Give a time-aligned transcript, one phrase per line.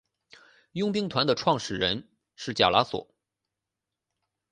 [0.71, 3.13] 佣兵团的创始人是贾拉索。